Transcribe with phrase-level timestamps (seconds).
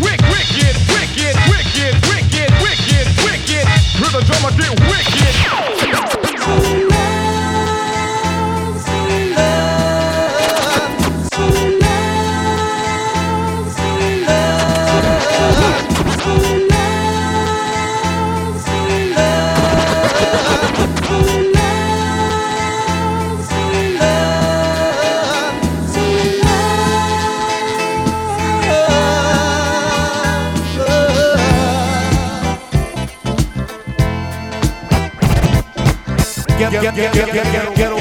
[0.00, 3.66] wick, wick, wicked, wicked, wicked, wicked, wicked, wicked.
[4.00, 4.72] Rhythm drummer get
[6.90, 7.07] wicked.
[36.98, 37.97] Ghetto, ghetto, ghetto, ghetto,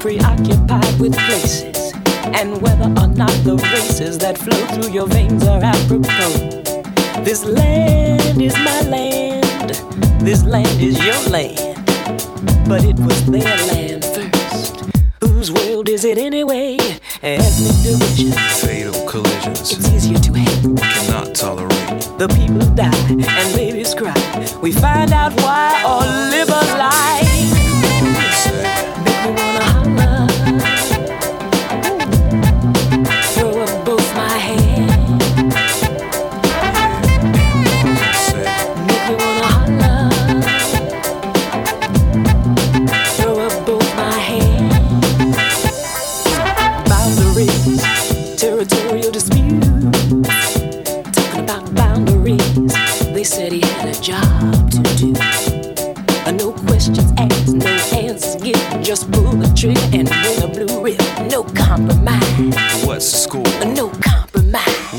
[0.00, 1.92] preoccupied with places,
[2.32, 6.62] and whether or not the races that flow through your veins are apropos.
[7.22, 9.68] This land is my land,
[10.24, 11.76] this land is your land,
[12.66, 14.80] but it was their land first.
[15.20, 16.78] Whose world is it anyway?
[17.22, 18.32] Ethnic division.
[18.32, 20.78] Fatal collisions It's easier to hate.
[20.80, 22.00] cannot tolerate.
[22.18, 24.14] The people die and babies cry.
[24.62, 26.00] We find out why or
[26.30, 27.29] live a lie.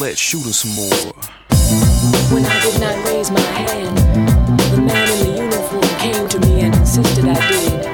[0.01, 1.13] Let's shoot some more.
[2.33, 3.95] When I did not raise my hand,
[4.73, 7.85] the man in the uniform came to me and insisted I did.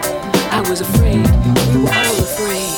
[0.53, 1.17] I was afraid,
[1.75, 2.77] we were all afraid.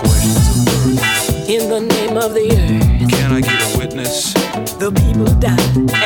[0.00, 1.48] Questions of birth.
[1.50, 4.32] In the name of the earth, Can I get a witness?
[4.78, 5.56] the people die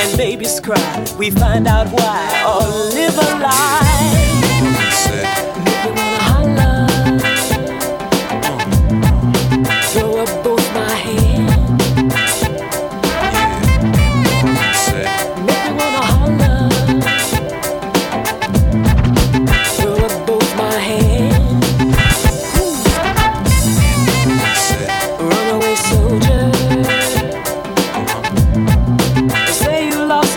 [0.01, 1.07] and babies cry.
[1.17, 4.26] We find out why or live a lie.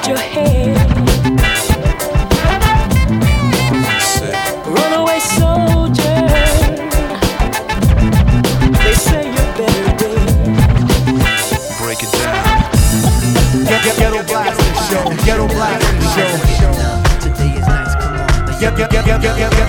[0.10, 0.76] Your head.
[4.02, 6.18] said, Runaway soldier.
[8.82, 10.30] They say you're better dead.
[11.78, 12.42] break it down.
[13.70, 15.06] Get, get, ghetto Blaster Show.
[15.26, 15.94] Ghetto Blaster
[16.58, 16.74] Show.
[17.22, 18.60] Today is nice, come on.
[18.60, 19.60] Get, get, get, get, get, get,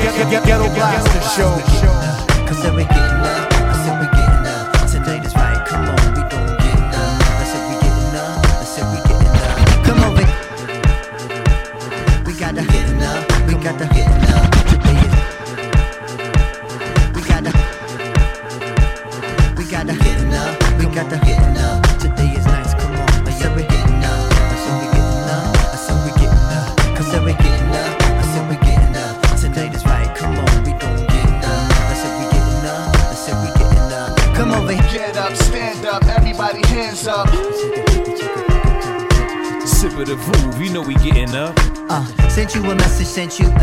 [43.11, 43.60] sent you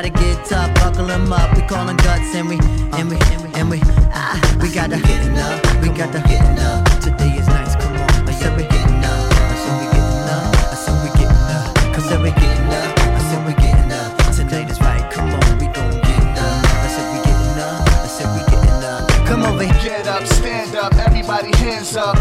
[0.00, 1.54] Gotta get tough, buckle 'em up.
[1.54, 2.56] We callin' guts and we,
[2.96, 3.18] and we,
[3.52, 3.78] and we,
[4.14, 5.60] ah, we gotta get enough.
[5.82, 7.00] We gotta get enough.
[7.00, 8.08] Today is nice, come on.
[8.26, 9.28] I said we getting up.
[9.52, 10.56] I said we getting up.
[10.56, 11.92] I said we getting up.
[11.92, 12.98] Cause said we getting up.
[12.98, 14.16] I said we getting up.
[14.32, 15.58] Today is right, come on.
[15.58, 16.64] We gon' get up.
[16.64, 17.84] I said we getting up.
[17.84, 19.28] I said we getting up.
[19.28, 19.78] Come on, baby.
[19.84, 22.16] Get up, stand up, everybody hands up.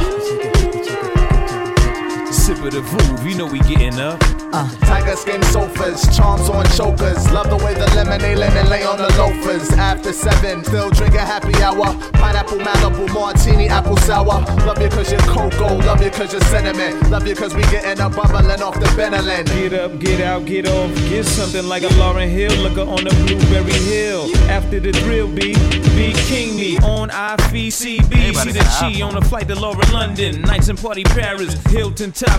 [2.49, 4.19] Sip of the groove, you know we getting up.
[4.51, 4.67] Uh.
[4.81, 7.29] Tiger skin sofas, charms on chokers.
[7.31, 9.69] Love the way the lemonade linen lay on the loafers.
[9.73, 11.93] After seven, still drink a happy hour.
[12.13, 14.41] Pineapple, Malibu, martini, apple sour.
[14.65, 16.99] Love you cause you're cocoa, love you cause you're cinnamon.
[17.11, 19.45] Love you cause we getting up, bubbling off the Benelin.
[19.45, 23.11] Get up, get out, get off, get something like a Lauryn Hill looker on the
[23.27, 24.35] Blueberry Hill.
[24.49, 25.59] After the drill beat,
[25.95, 28.33] be king me on IFCB.
[28.33, 30.41] See the Chi on a flight to Laura London.
[30.41, 32.38] Nights and party Paris, Hilton top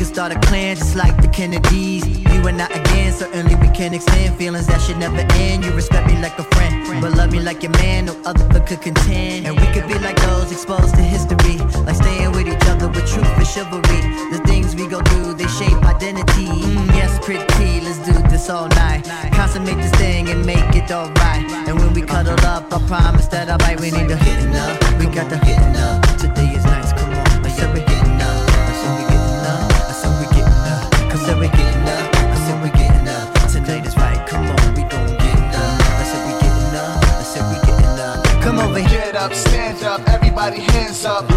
[0.00, 2.06] Could start a clan just like the Kennedys.
[2.32, 5.62] You and I again, certainly we can extend feelings that should never end.
[5.62, 8.06] You respect me like a friend, but love me like your man.
[8.06, 9.46] No other could contend.
[9.46, 13.06] And we could be like those exposed to history, like staying with each other with
[13.12, 14.00] truth and chivalry.
[14.32, 16.48] The things we go through, they shape identity.
[16.48, 17.84] Mm, yes, pretty.
[17.84, 19.04] Let's do this all night.
[19.34, 21.44] Consummate this thing and make it alright.
[21.68, 23.78] And when we cuddle up, I promise that I'll bite.
[23.78, 24.80] We need to getting up.
[24.98, 26.00] We got to getting up.
[26.16, 26.90] Today is nice.
[26.94, 27.44] Come on.
[27.44, 28.09] I said
[39.20, 41.28] up, stand up, everybody hands up.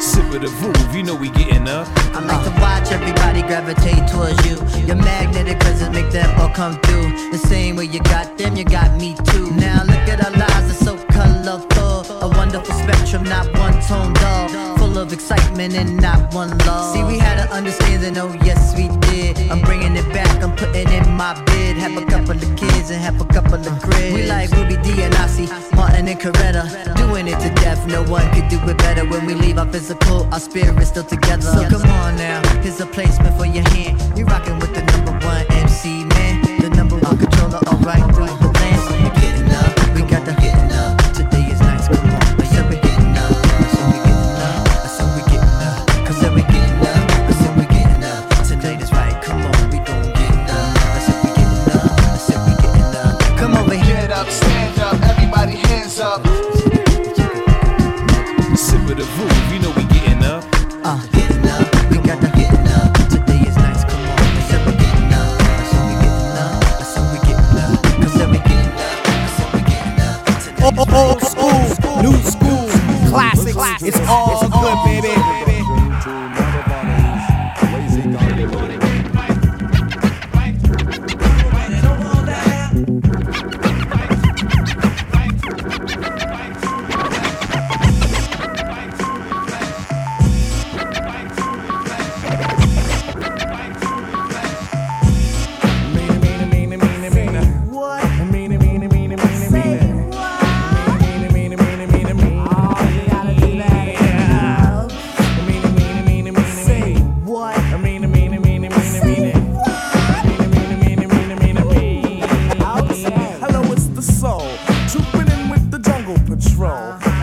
[0.00, 1.86] Sip of the groove, you know we getting up.
[2.16, 4.56] I like to watch everybody gravitate towards you.
[4.86, 7.30] Your magnetic presence make them all come through.
[7.30, 9.50] The same way you got them, you got me too.
[9.50, 12.06] Now look at our lives, they're so colorful.
[12.22, 14.69] A wonderful spectrum, not one tone dull.
[14.90, 16.92] Full of excitement and not one lull.
[16.92, 19.38] See, we had an understanding, oh yes we did.
[19.48, 21.76] I'm bringing it back, I'm putting in my bid.
[21.76, 24.12] Have a couple of kids and have a couple of cribs.
[24.12, 26.96] We like Ruby Dee and Ossie, Martin and Coretta.
[26.96, 29.08] Doing it to death, no one could do it better.
[29.08, 31.42] When we leave our physical, our spirit's still together.
[31.42, 34.18] So come on now, here's a placement for your hand.
[34.18, 38.39] You rocking with the number one MC man, the number one controller, alright through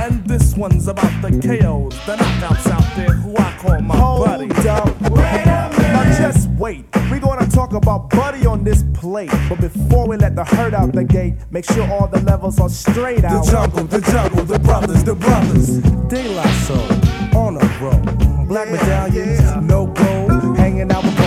[0.04, 4.52] And this one's about the KOs, the knockouts out there who I call my buddy.
[4.68, 5.02] up.
[5.02, 6.86] Now just wait.
[7.10, 9.32] We're gonna talk about Buddy on this plate.
[9.50, 12.70] But before we let the herd out the gate, make sure all the levels are
[12.70, 13.46] straight out.
[13.46, 15.80] The jungle, the jungle, the brothers, the brothers.
[16.10, 18.46] De La Soul, on a roll.
[18.46, 20.58] Black medallions, no gold.
[20.58, 21.26] Hanging out with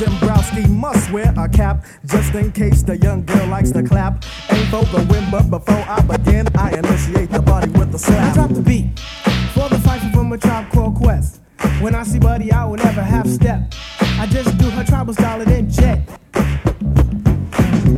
[0.00, 4.24] Zimbrowski must wear a cap just in case the young girl likes to clap.
[4.50, 8.30] Ain't for the win, but before I begin, I initiate the body with a slap.
[8.30, 8.98] I drop the beat
[9.52, 11.42] for the fight from a tribe called Quest.
[11.82, 13.74] When I see Buddy, I will never half step.
[14.00, 16.00] I just do her tribal style and then jet.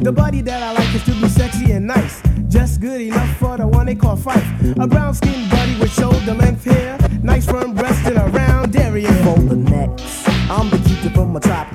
[0.03, 2.21] The buddy that I like is to be sexy and nice.
[2.49, 4.77] Just good enough for the one they call Phife.
[4.83, 6.99] A brown skinned buddy with shoulder length hair.
[7.23, 9.13] Nice firm breast and a round area.
[9.23, 11.72] For the next, I'm the keeper from a tribe called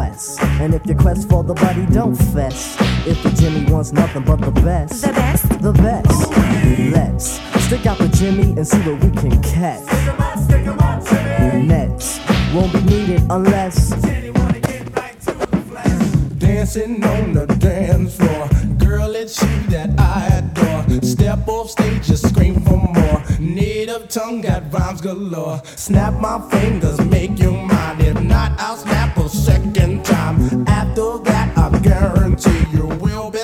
[0.00, 0.40] Quest.
[0.62, 2.74] And if your quest for the body don't fess.
[3.06, 6.30] If the Jimmy wants nothing but the best, the best, the best.
[6.90, 9.84] Let's stick out the Jimmy and see what we can catch.
[11.68, 12.18] Nets
[12.54, 13.90] won't be needed unless.
[16.38, 18.48] Dancing on the dance floor.
[18.78, 20.29] Girl, it's you that I adore.
[21.30, 23.22] Step off stage, just scream for more.
[23.38, 25.62] Native tongue got rhymes galore.
[25.76, 28.00] Snap my fingers, make you mine.
[28.00, 30.64] If not, I'll snap a second time.
[30.66, 32.88] After that, I guarantee you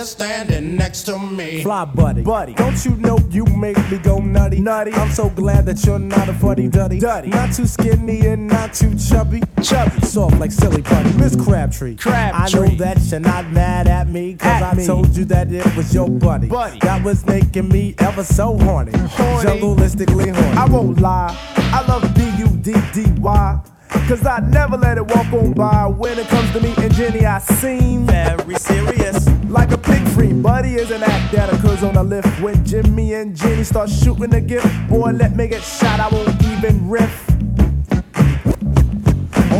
[0.06, 1.62] will be standing next to me.
[1.62, 2.54] Fly buddy, buddy.
[2.54, 4.92] Don't you know you make me go nutty, nutty?
[4.92, 7.28] I'm so glad that you're not a fuddy duddy, duddy.
[7.28, 10.00] Not too skinny and not too chubby, chubby.
[10.02, 11.96] Soft like silly putty, Miss Crabtree.
[11.96, 12.60] Crabtree.
[12.60, 14.86] I know that you're not mad at me, cause At I me.
[14.86, 16.48] told you that it was your buddy.
[16.48, 16.78] Buddy.
[16.80, 19.48] That was making me ever so horny, Horny.
[19.48, 20.56] jungleistically horny.
[20.56, 23.60] I won't lie, I love B U D D Y.
[24.08, 25.86] Cause I never let it walk on by.
[25.86, 29.28] When it comes to me and Jenny, I seem very serious.
[29.48, 32.40] Like a pig free, buddy is an act that occurs on a lift.
[32.40, 36.40] When Jimmy and Jenny start shooting the gift, boy, let me get shot, I won't
[36.44, 37.28] even riff.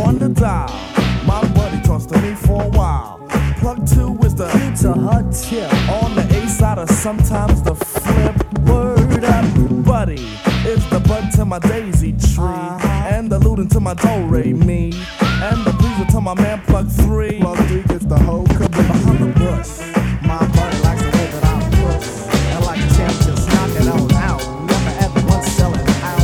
[0.05, 0.71] On the dial,
[1.25, 3.27] my buddy talks to me for a while.
[3.59, 4.47] Plug two is the
[4.81, 5.73] to her tip.
[6.03, 8.35] On the A side, or sometimes the flip.
[8.67, 10.23] Word up, buddy.
[10.65, 12.86] Is the bud to my daisy tree.
[13.27, 14.93] And the looting to my do re me.
[15.19, 17.41] And the breezer to my man plug three.
[17.41, 19.79] Plug three gets the whole caboose behind the bush.
[20.23, 22.07] My buddy likes the way that I push.
[22.55, 24.39] And like a champ, just knock it on out.
[24.71, 26.23] Never ever once selling out.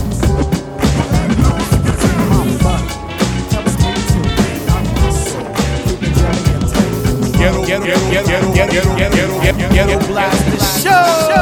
[0.95, 2.95] My buddy
[3.51, 4.23] helps me to
[4.71, 5.43] I'm hustle.
[5.83, 7.27] Keeping Jenny and Taylor.
[7.35, 11.32] Ghetto, ghetto, ghetto, ghetto, ghetto, ghetto, ghetto, ghetto blast the show.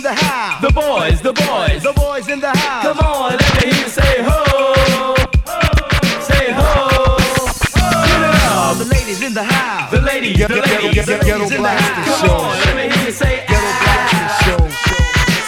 [0.00, 0.62] In the house.
[0.62, 1.82] The boys, the boys.
[1.82, 2.84] The boys in the house.
[2.84, 5.14] Come on, let me hear you say ho.
[6.24, 7.16] Say ho.
[8.08, 8.78] Get it up.
[8.78, 9.90] The ladies in the house.
[9.90, 12.20] The ladies, the ladies, the ghetto ladies in the house.
[12.20, 14.40] Come on, let me hear you say Ghetto blast.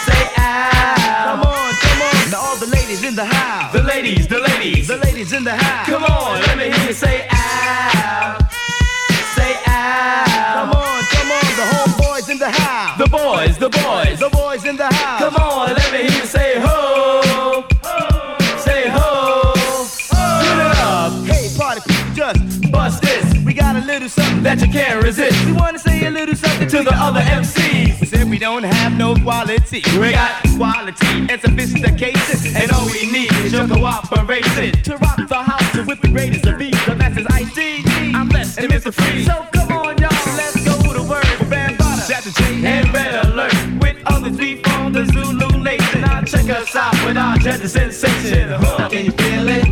[0.04, 1.24] Say ow.
[1.24, 2.30] Come on, come on.
[2.30, 3.72] Now all the ladies in the house.
[3.72, 4.88] The ladies, the ladies.
[4.88, 5.86] The ladies in the house.
[28.42, 29.84] Don't have no quality.
[30.00, 32.56] We got quality and sophistication.
[32.56, 34.72] And all we need is your cooperation.
[34.82, 36.74] to rock the house with the greatest of these.
[36.84, 37.86] The masters IC.
[38.12, 38.92] I'm blessed and Mr.
[38.92, 39.24] Free.
[39.24, 41.24] So come on, y'all, let's go to work.
[41.52, 42.08] Bambaataa.
[42.08, 43.54] Shout to J and Red Alert.
[43.80, 46.00] With others, we form the Zulu Nation.
[46.00, 48.48] Now check us out with our gentle sensation.
[48.58, 48.88] Huh.
[48.88, 49.64] Can you feel it?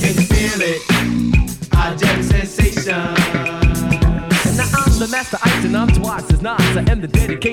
[0.00, 1.76] Can you feel it?
[1.76, 3.74] Our gentle sensation.
[4.56, 6.76] Now I'm the master ice and I'm twice as nice.
[6.76, 7.43] I am the dedicated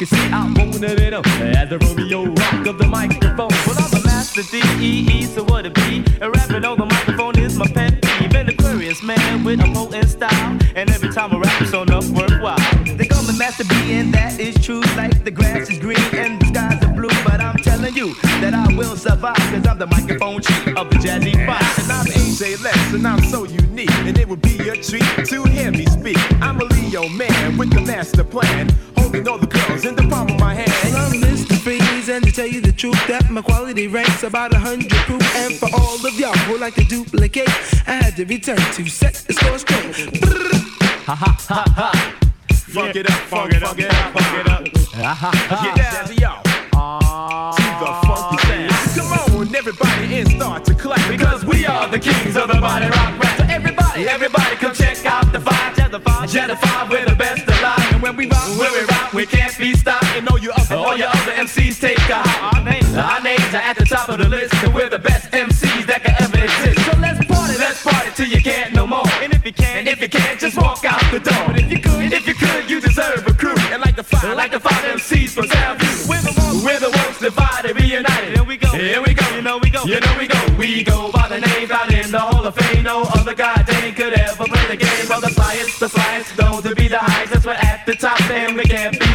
[0.00, 3.50] can see I'm rolling it up as the Romeo rock of the microphone.
[3.66, 6.02] Well, I'm a master D-E-E, so what it be?
[6.22, 8.34] And rapping on the microphone is my pet peeve.
[8.34, 10.58] An Aquarius man with a potent style.
[10.74, 12.56] And every time I rap, it's enough worthwhile.
[12.96, 14.80] They call me Master B, and that is true.
[14.96, 17.10] Like the grass is green and the skies are blue.
[17.22, 20.96] But I'm telling you that I will survive, cause I'm the microphone chief of the
[20.96, 21.78] Jazzy Five.
[21.84, 23.92] And I'm AJ Lex, and I'm so unique.
[24.08, 26.16] And it would be a treat to hear me speak.
[26.40, 28.70] I'm a Leo man with the master plan.
[29.10, 30.70] Holding all the girls in the palm of my hand.
[30.84, 31.58] Well, I'm Mr.
[31.58, 35.20] Freeze, and to tell you the truth, that my quality ranks about a hundred proof.
[35.34, 37.48] And for all of y'all who like to duplicate,
[37.88, 40.22] I had to return to set the score straight.
[41.06, 42.18] Ha ha ha ha.
[42.54, 44.64] Funk it up, funk it up, funk it up, funk it up.
[45.64, 46.42] Get down to y'all.
[46.72, 47.50] Ah.
[47.58, 48.94] To the funky sound.
[48.94, 51.02] Come on, everybody, and start to clap.
[51.10, 53.38] Because we are the kings of the body rock rap.
[53.38, 55.74] So everybody, everybody come check out the five.
[55.76, 57.92] Jet the five, jet the five, we're the best alive.
[57.92, 60.06] And when we rock, when we rock, we can't be stopped.
[60.16, 62.56] And all you other, all your other MCs take a hop.
[62.56, 64.54] Our names, our names are at the top of the list.
[64.64, 66.80] And we're the best MCs that can ever exist.
[66.88, 69.06] So let's party, let's party till you can't no more.
[69.20, 71.44] And if you can, and if you can't, just walk out the door.
[71.46, 73.60] But if you could, if you could, you deserve a crew.
[73.72, 76.08] And like the five, like the five MCs from Southview.
[76.08, 78.36] We're the ones, we're the ones divided, reunited.
[78.36, 80.40] Here we go, here we go, you know we go, you know we go.
[80.56, 82.84] We go by the names out in the Hall of Fame.
[82.84, 85.06] No other goddamn could ever play the game.
[85.08, 87.32] But the flyest, the flyest, known to be the highest.
[87.32, 89.09] That's what at the top, and we can't be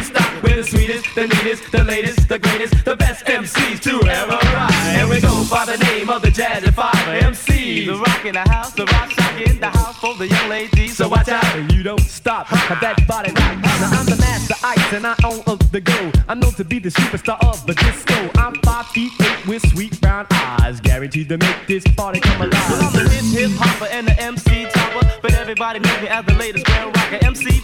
[1.16, 4.96] the neatest, the latest, the greatest, the best MCs to ever rise.
[5.00, 7.86] And we go by the name of the Jazz and Five MCs.
[7.86, 10.94] The rock in the house, the rock in the house for the young ladies.
[10.94, 12.48] So watch out, and you don't stop.
[12.48, 13.56] Have that body rock.
[13.62, 16.12] Now I'm the master ice, and I own of the go.
[16.28, 18.30] I'm known to be the superstar of the disco.
[18.34, 22.70] I'm five feet eight with sweet brown eyes, guaranteed to make this party come alive.
[22.70, 26.34] Well, I'm the hip hopper and the MC topper, but everybody knows me as the
[26.34, 26.95] latest grand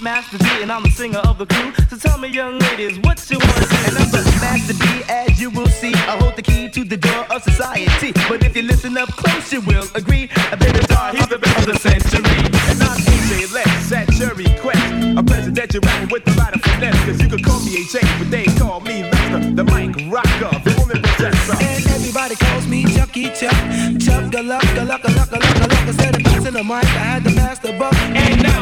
[0.02, 1.72] Master D, and I'm the singer of the crew.
[1.88, 3.46] So tell me, young ladies, what you do?
[3.46, 5.94] And I'm the Master D, as you will see.
[5.94, 8.10] I hold the key to the door of society.
[8.28, 10.28] But if you listen up close, you will agree.
[10.50, 12.42] I bet it's hard, he's the best of the century.
[12.66, 14.82] And I'm AJ Lex at your request.
[15.18, 16.98] A presidential rapping with a lot of finesse.
[17.04, 20.74] Cause you could call me AJ, but they call me Lester, the mic rocker, the
[20.82, 21.54] woman possessor.
[21.62, 23.54] And everybody calls me Chucky Chuck.
[24.02, 25.86] Chuck a luck, a luck, a luck, a luck, a luck.
[25.86, 27.94] Instead of passing the mic, I had to pass the buck.
[27.94, 28.61] And now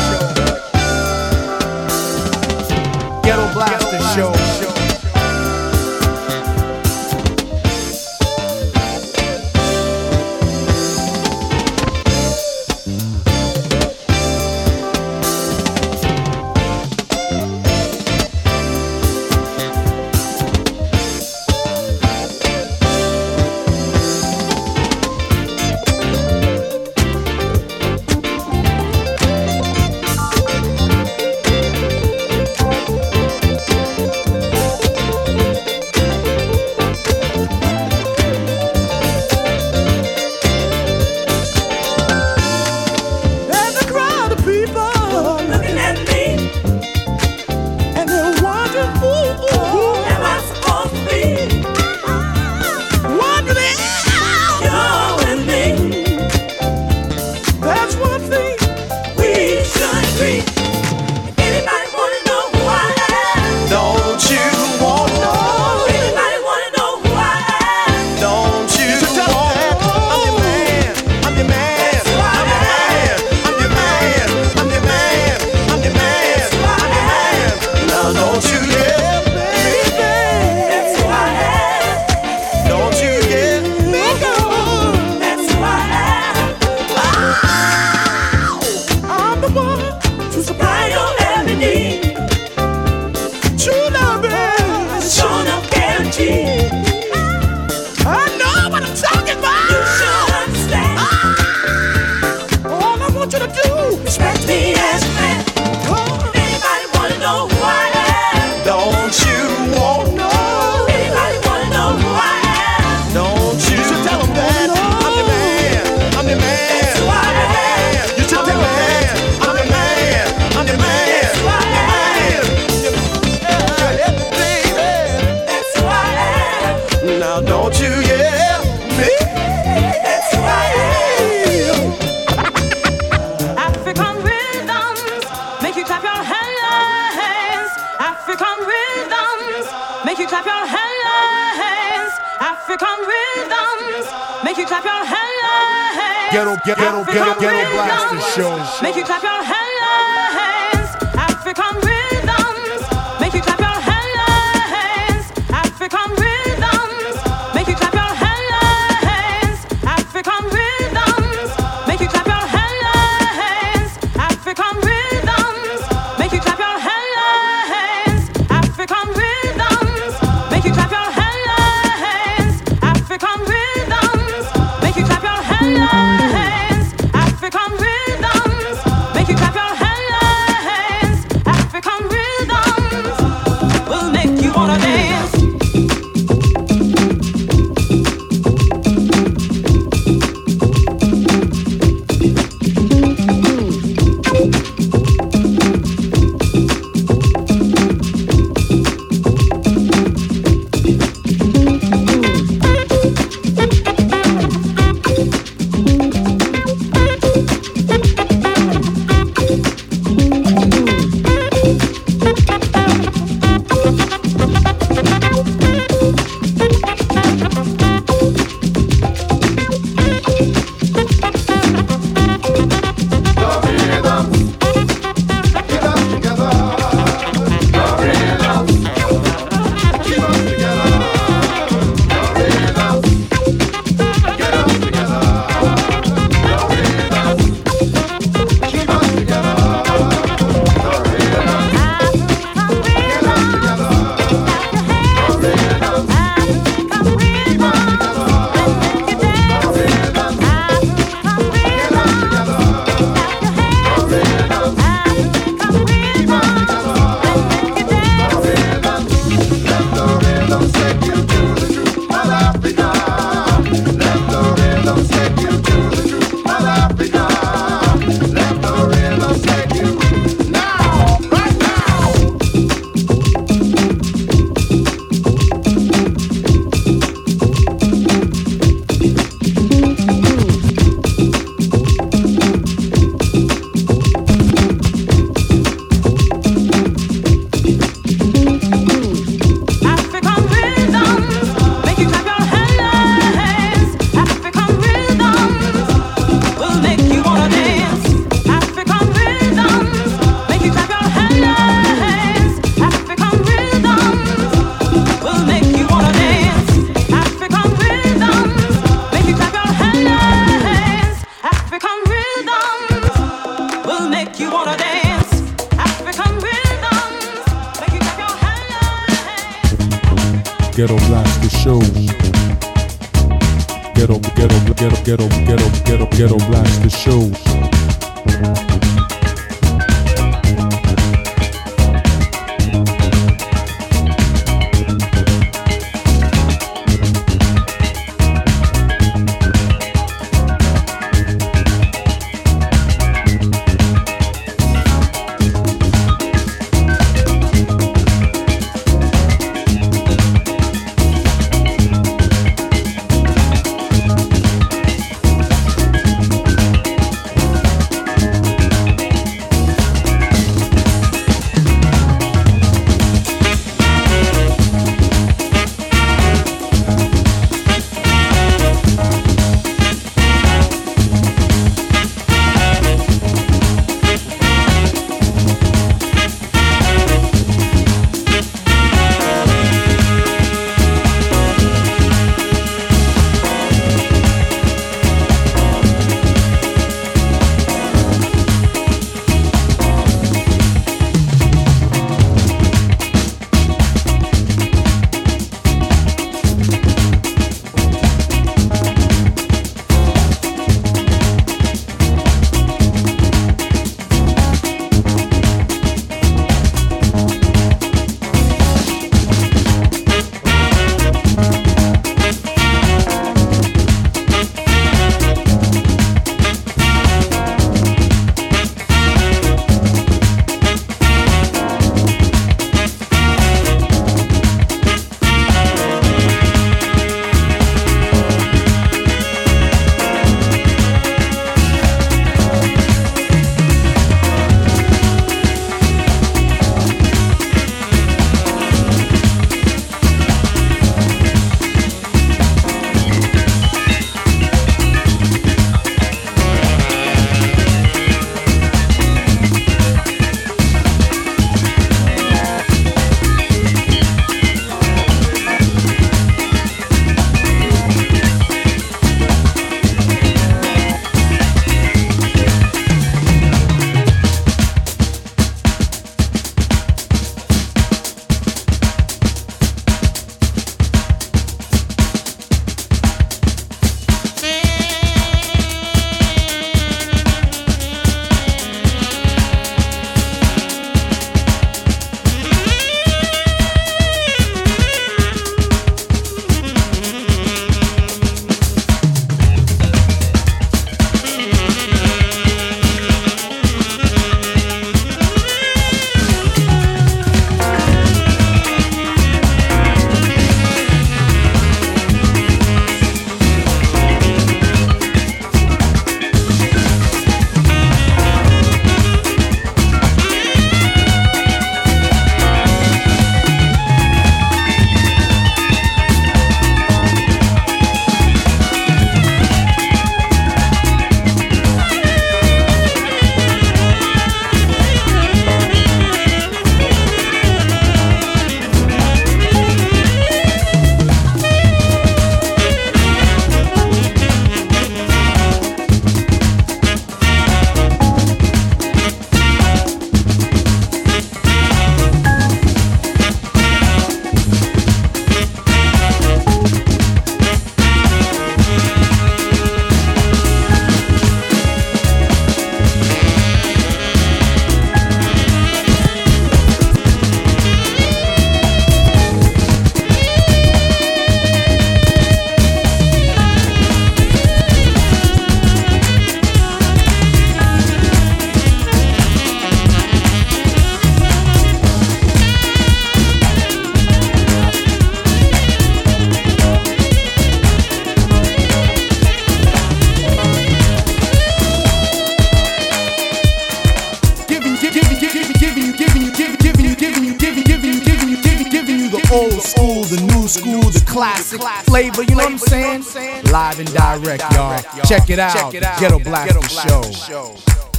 [591.91, 593.43] flavor, you know what I'm saying?
[593.51, 594.79] Live and direct, y'all.
[595.03, 595.71] Check it out.
[595.73, 597.01] Ghetto Black, Black Show.
[597.11, 597.90] show.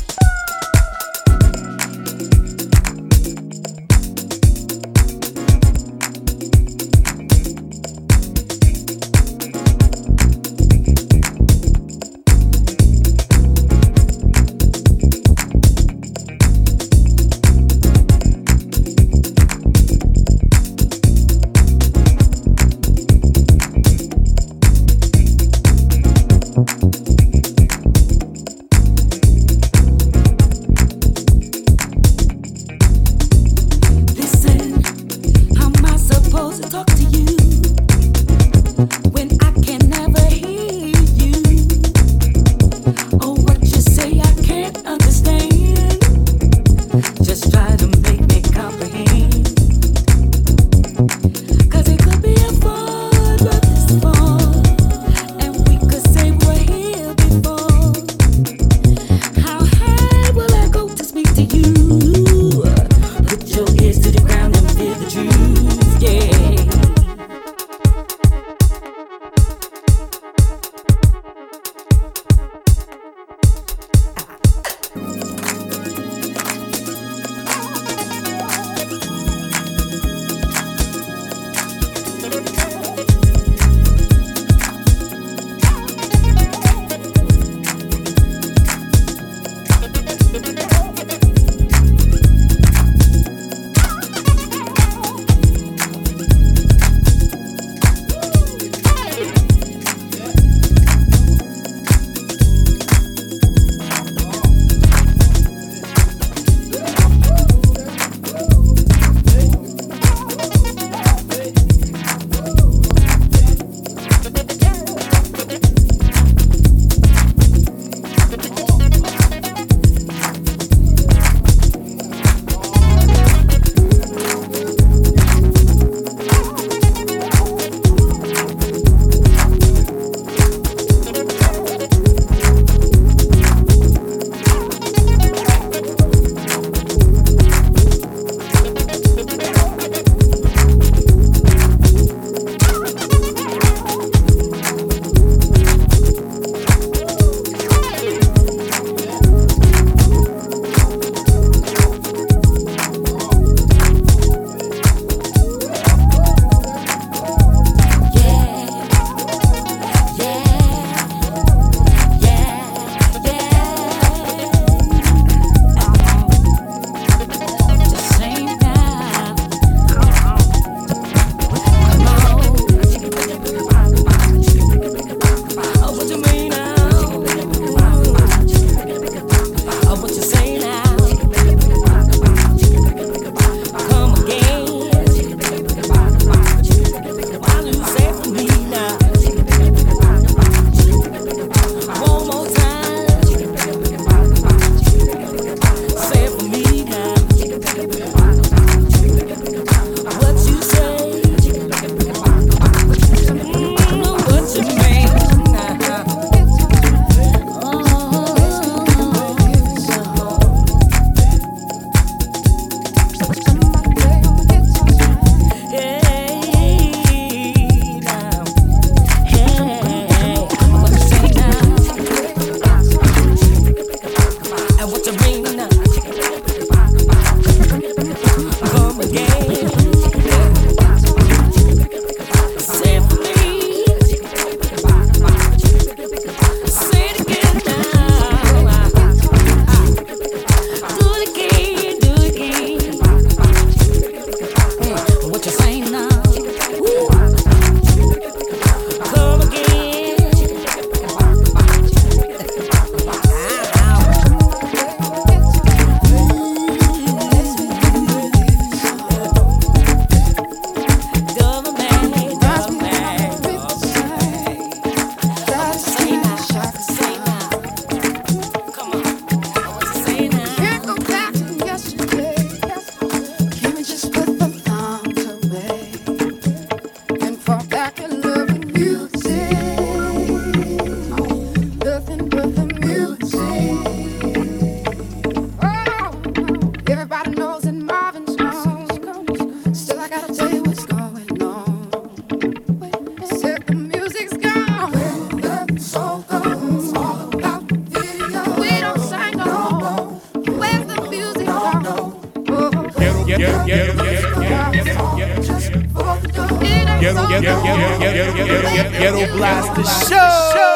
[308.99, 310.72] Ghetto, blaster show.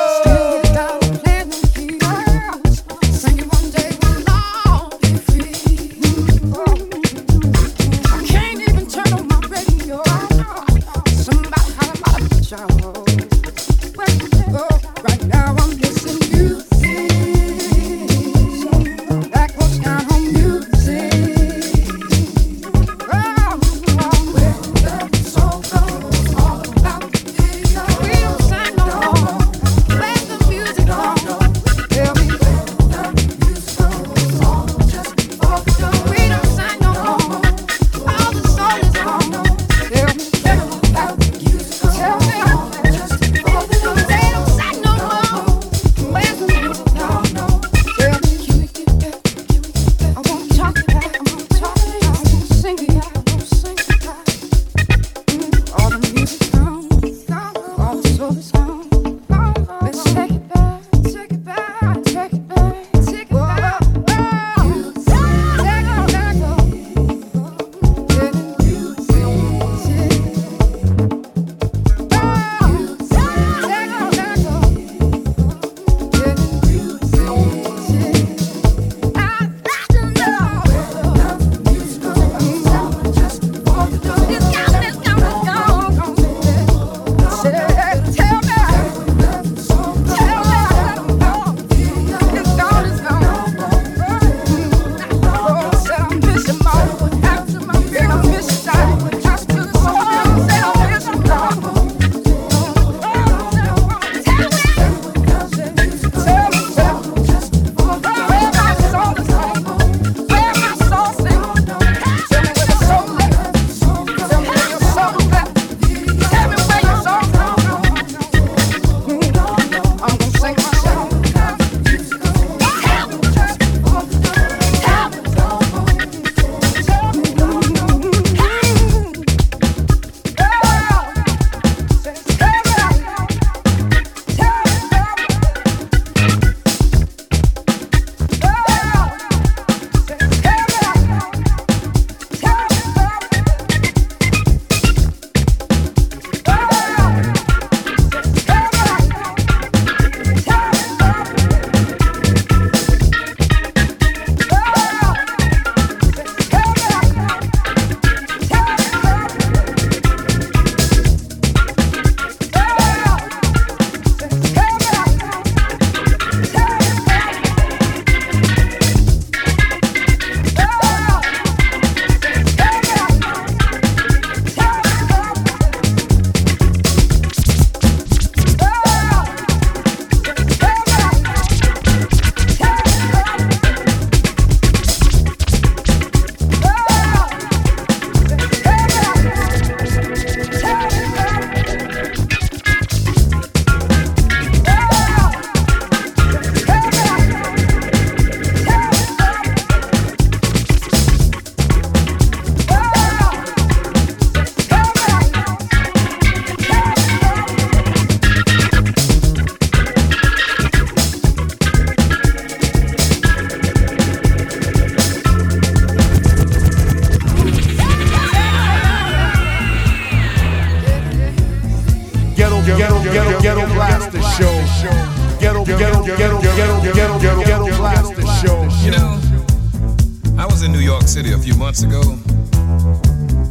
[231.27, 232.03] City a few months ago,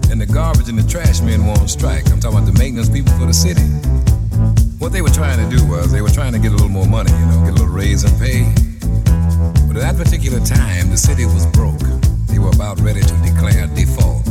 [0.10, 2.10] and the garbage and the trash men were on strike.
[2.10, 3.68] I'm talking about the maintenance people for the city.
[4.80, 6.88] What they were trying to do was they were trying to get a little more
[6.88, 8.48] money, you know, get a little raise in pay.
[9.68, 11.84] But at that particular time, the city was broke.
[12.32, 14.24] They were about ready to declare default.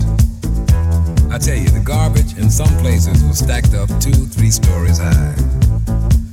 [1.28, 5.36] I tell you, the garbage in some places was stacked up two, three stories high.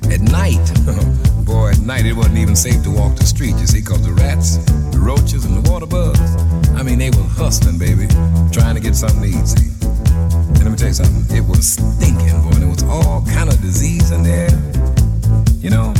[0.07, 0.63] At night,
[1.43, 4.13] boy, at night it wasn't even safe to walk the street, you see, cause the
[4.13, 4.63] rats,
[4.95, 6.39] the roaches, and the water bugs,
[6.81, 8.07] I mean, they were hustling, baby,
[8.49, 9.69] trying to get something see.
[9.85, 13.53] And let me tell you something, it was stinking, boy, and there was all kind
[13.53, 14.49] of disease in there,
[15.61, 15.93] you know.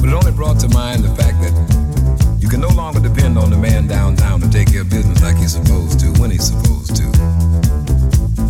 [0.00, 1.52] But it only brought to mind the fact that
[2.40, 5.36] you can no longer depend on the man downtown to take care of business like
[5.36, 7.04] he's supposed to, when he's supposed to.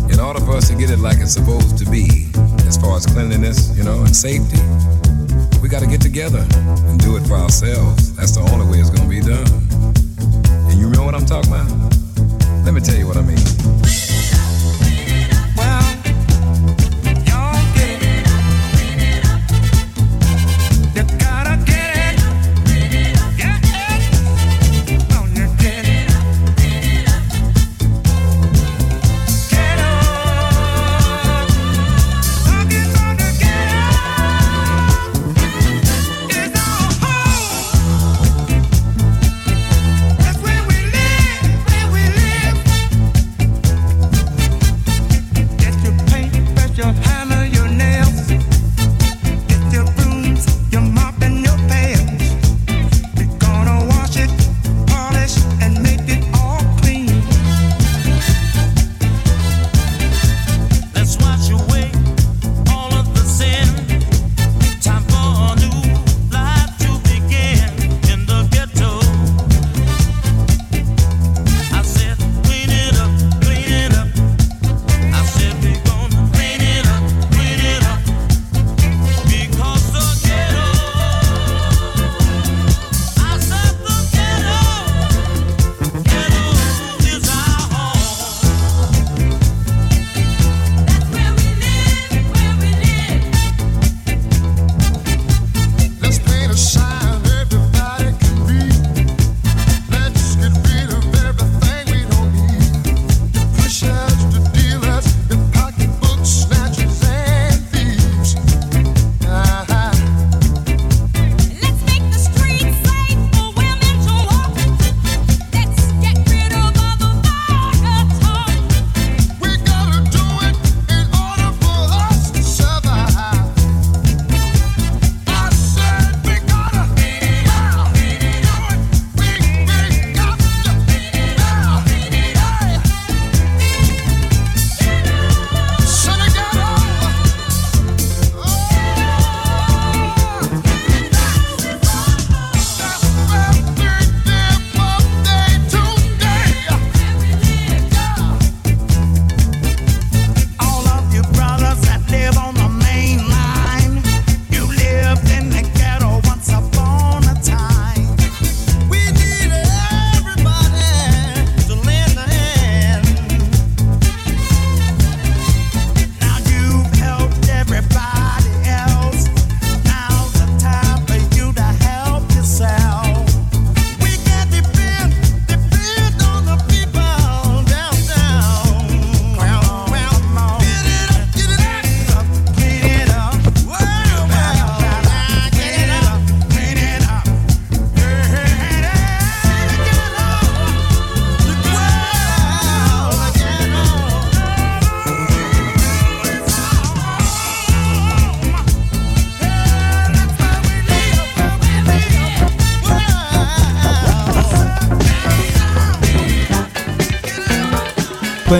[0.07, 2.31] In order for us to get it like it's supposed to be,
[2.71, 4.63] as far as cleanliness, you know, and safety,
[5.59, 6.47] we got to get together
[6.87, 8.15] and do it for ourselves.
[8.15, 9.58] That's the only way it's going to be done.
[10.79, 11.69] You know what I'm talking about?
[12.63, 13.78] Let me tell you what I mean.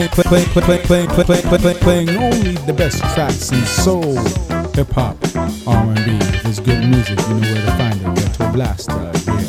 [0.08, 4.16] playing, playing, playing, playing, playing, playing, playing, playing, playing only the best tracks in soul,
[4.74, 5.18] hip hop,
[5.68, 6.18] R and B.
[6.44, 8.16] There's good music, you know where to find it.
[8.16, 9.49] Ghetto Blaster, yeah.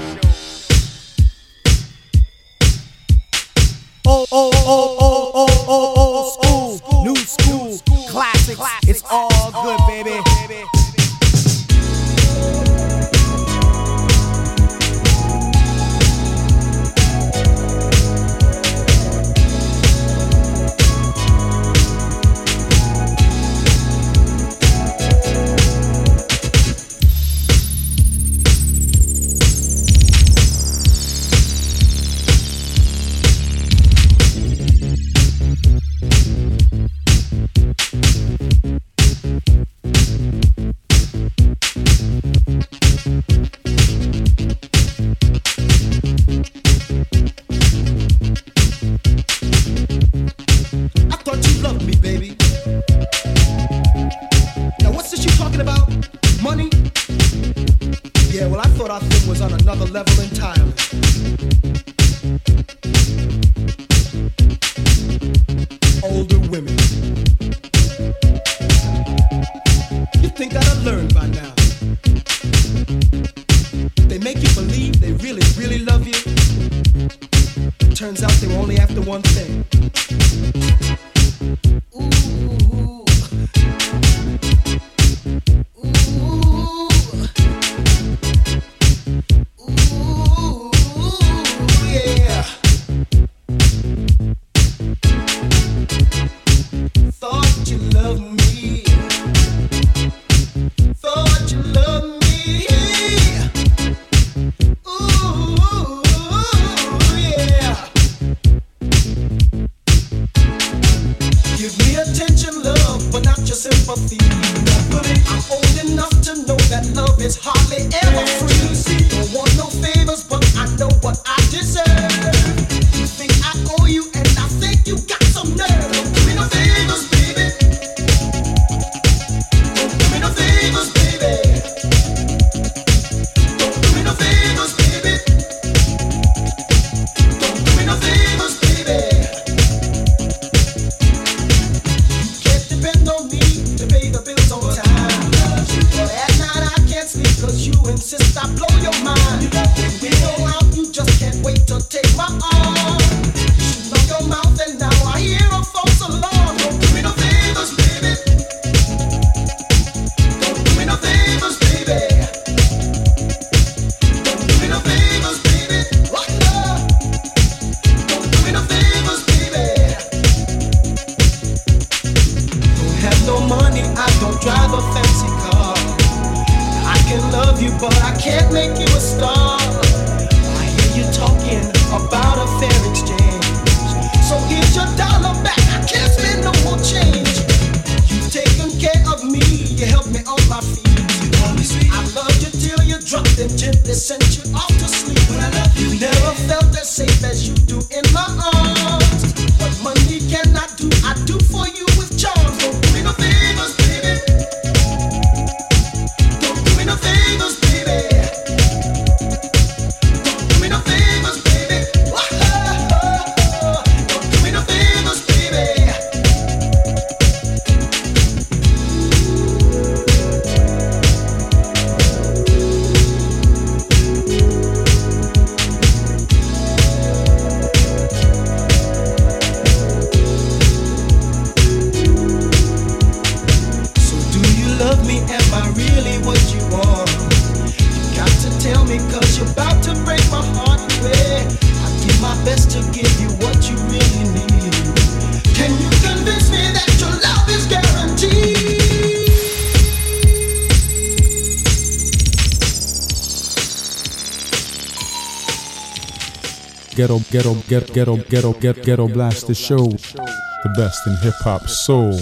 [257.01, 259.87] ghetto, ghetto, ghetto, ghetto, ghetto, ghetto, ghetto blast the show.
[259.87, 262.19] The best in hip hop soul.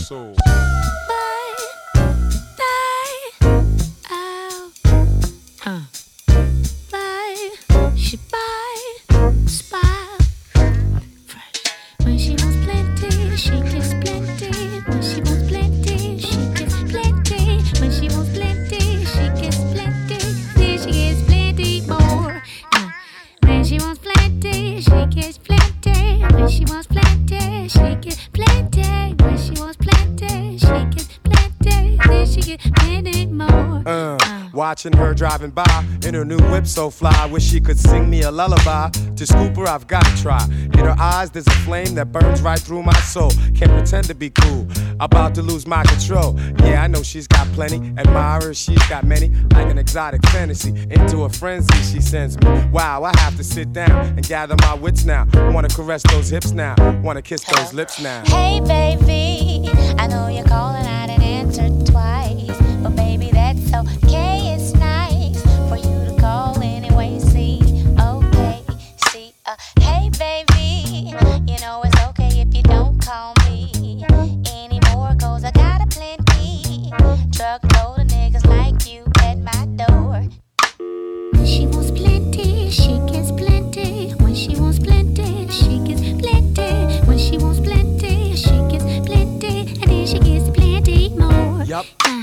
[35.40, 37.26] Driving by in her new whip so fly.
[37.28, 38.90] Wish she could sing me a lullaby.
[38.90, 40.44] To scoop her, I've got to try.
[40.46, 43.32] In her eyes, there's a flame that burns right through my soul.
[43.56, 44.68] Can't pretend to be cool.
[45.00, 46.38] About to lose my control.
[46.60, 47.78] Yeah, I know she's got plenty.
[47.98, 49.30] Admirers, she's got many.
[49.54, 50.70] Like an exotic fantasy.
[50.90, 52.48] Into a frenzy, she sends me.
[52.72, 55.28] Wow, I have to sit down and gather my wits now.
[55.52, 56.76] Wanna caress those hips now.
[57.02, 58.24] Wanna kiss those lips now.
[58.26, 62.58] Hey, baby, I know you're calling, I didn't answer twice.
[62.82, 64.09] But, baby, that's okay,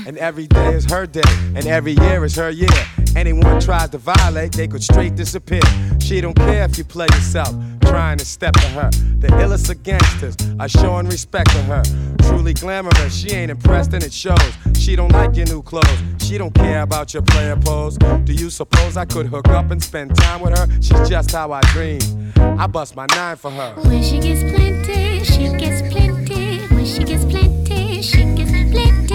[0.07, 1.21] And every day is her day,
[1.53, 2.69] and every year is her year.
[3.17, 5.59] Anyone tries to violate, they could straight disappear.
[5.99, 8.89] She don't care if you play yourself, trying to step to her.
[9.19, 11.83] The illest of gangsters are showing respect to her.
[12.21, 14.53] Truly glamorous, she ain't impressed and it shows.
[14.77, 17.97] She don't like your new clothes, she don't care about your player pose.
[17.97, 20.67] Do you suppose I could hook up and spend time with her?
[20.75, 21.99] She's just how I dream.
[22.37, 23.73] I bust my nine for her.
[23.81, 26.59] When she gets plenty, she gets plenty.
[26.73, 29.06] When she gets plenty, she gets plenty.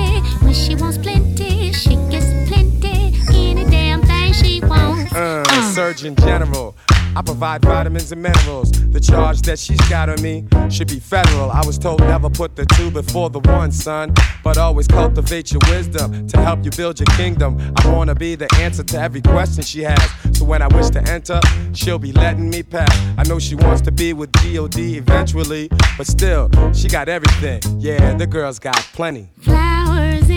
[0.44, 3.14] When she wants plenty, she gets plenty.
[3.32, 5.12] Any damn thing she wants.
[5.12, 6.74] Uh, Surgeon General.
[7.14, 8.70] I provide vitamins and minerals.
[8.70, 11.50] The charge that she's got on me should be federal.
[11.50, 14.14] I was told never put the two before the one, son.
[14.42, 17.58] But always cultivate your wisdom to help you build your kingdom.
[17.76, 20.10] I wanna be the answer to every question she has.
[20.36, 21.40] So when I wish to enter,
[21.74, 22.96] she'll be letting me pass.
[23.18, 27.60] I know she wants to be with DOD eventually, but still, she got everything.
[27.78, 29.30] Yeah, the girl's got plenty.
[29.40, 30.30] Flowers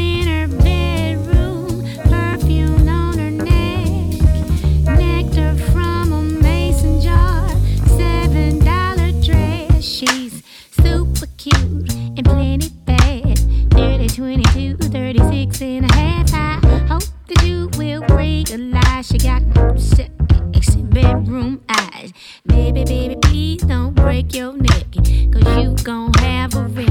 [14.15, 16.33] 22, 36 and a half.
[16.33, 16.57] I
[16.87, 19.41] hope that you will realize she got
[19.77, 22.13] sexy bedroom eyes.
[22.45, 24.85] Baby, baby, please don't break your neck,
[25.33, 26.87] cause you gon' have a wreck.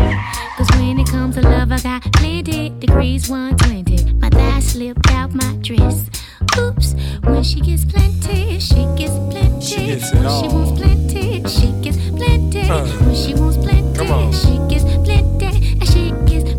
[0.59, 4.13] Cause when it comes to love, I got plenty degrees 120.
[4.21, 6.11] My thighs slipped out my dress.
[6.59, 9.65] Oops, when she gets plenty, she gets plenty.
[9.65, 10.43] She gets it when all.
[10.43, 12.67] she wants plenty, she gets plenty.
[12.67, 12.85] Huh.
[12.85, 15.79] When she wants plenty, she gets plenty.
[15.81, 16.54] And she gets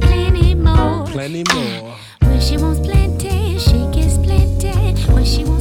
[1.16, 1.56] plenty ah.
[1.56, 2.30] more.
[2.30, 4.74] When she wants plenty, she gets plenty.
[5.14, 5.55] When she wants